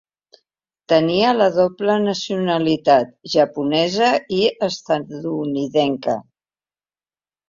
[0.91, 4.07] Tenia la doble nacionalitat japonesa
[4.39, 4.39] i
[4.69, 6.17] estatunidenca.